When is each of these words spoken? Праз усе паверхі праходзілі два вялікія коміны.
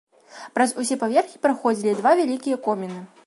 Праз 0.55 0.73
усе 0.83 0.97
паверхі 1.03 1.37
праходзілі 1.45 1.93
два 2.01 2.11
вялікія 2.23 2.57
коміны. 2.69 2.99